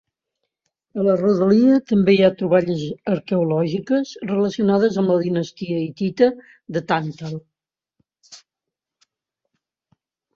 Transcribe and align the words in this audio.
A 0.99 1.03
la 1.07 1.15
rodalia 1.17 1.73
també 1.89 2.13
hi 2.15 2.23
ha 2.27 2.31
troballes 2.39 2.85
arqueològiques 3.15 4.13
relacionades 4.31 4.97
amb 5.01 5.13
la 5.13 5.17
dinastia 5.25 5.75
hitita 5.81 6.31
de 6.79 6.83
Tàntal. 6.93 7.37